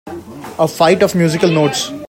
[0.57, 1.91] A flight of musical notes.